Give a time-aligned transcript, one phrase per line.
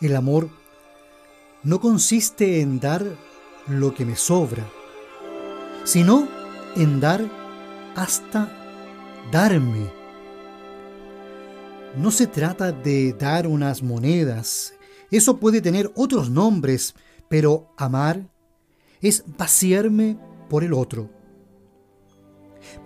[0.00, 0.48] El amor
[1.64, 3.04] no consiste en dar
[3.66, 4.64] lo que me sobra,
[5.84, 6.28] sino
[6.76, 7.28] en dar
[7.96, 8.48] hasta
[9.32, 9.90] darme.
[11.96, 14.74] No se trata de dar unas monedas,
[15.10, 16.94] eso puede tener otros nombres,
[17.28, 18.28] pero amar
[19.00, 20.18] es vaciarme
[20.48, 21.10] por el otro.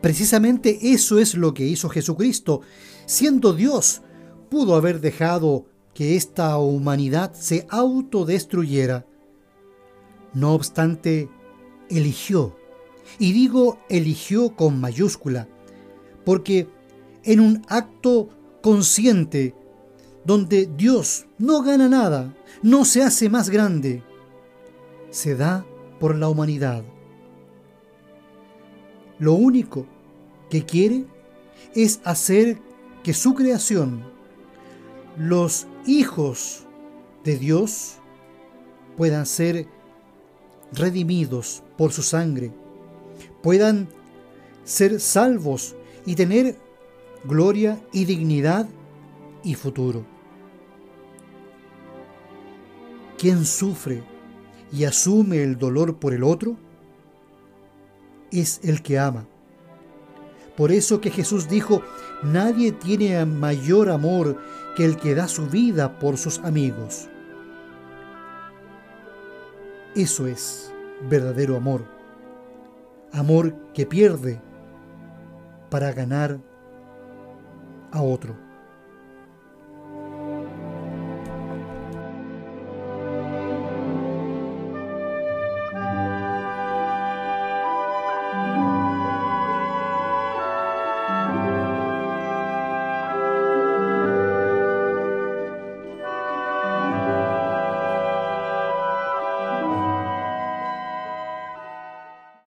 [0.00, 2.60] Precisamente eso es lo que hizo Jesucristo.
[3.06, 4.02] Siendo Dios,
[4.50, 9.06] pudo haber dejado que esta humanidad se autodestruyera.
[10.34, 11.28] No obstante,
[11.88, 12.56] eligió,
[13.18, 15.48] y digo eligió con mayúscula,
[16.24, 16.68] porque
[17.24, 18.28] en un acto
[18.62, 19.54] consciente,
[20.24, 24.02] donde Dios no gana nada, no se hace más grande,
[25.10, 25.64] se da
[25.98, 26.84] por la humanidad.
[29.18, 29.86] Lo único
[30.50, 31.04] que quiere
[31.74, 32.58] es hacer
[33.02, 34.04] que su creación,
[35.16, 36.64] los hijos
[37.24, 37.96] de Dios,
[38.96, 39.66] puedan ser
[40.72, 42.52] redimidos por su sangre,
[43.42, 43.88] puedan
[44.64, 46.58] ser salvos y tener
[47.24, 48.68] gloria y dignidad
[49.42, 50.04] y futuro.
[53.18, 54.02] Quien sufre
[54.72, 56.56] y asume el dolor por el otro
[58.30, 59.26] es el que ama.
[60.56, 61.82] Por eso que Jesús dijo,
[62.22, 64.40] nadie tiene mayor amor
[64.74, 67.08] que el que da su vida por sus amigos.
[69.94, 70.72] Eso es
[71.08, 71.84] verdadero amor.
[73.12, 74.40] Amor que pierde
[75.70, 76.40] para ganar
[77.92, 78.36] a otro.